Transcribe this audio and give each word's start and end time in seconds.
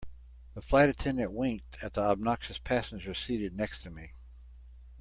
The 0.55 0.63
flight 0.63 0.89
attendant 0.89 1.31
winked 1.31 1.77
at 1.79 1.93
the 1.93 2.01
obnoxious 2.01 2.57
passenger 2.57 3.13
seated 3.13 3.55
next 3.55 3.83
to 3.83 3.91
me. 3.91 4.13